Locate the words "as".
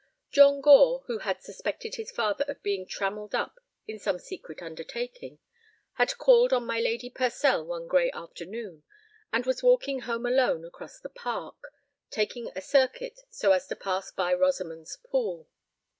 13.51-13.67